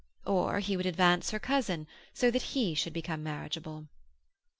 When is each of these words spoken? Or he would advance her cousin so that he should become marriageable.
Or 0.25 0.61
he 0.61 0.75
would 0.75 0.87
advance 0.87 1.29
her 1.29 1.37
cousin 1.37 1.85
so 2.11 2.31
that 2.31 2.55
he 2.57 2.73
should 2.73 2.91
become 2.91 3.21
marriageable. 3.21 3.85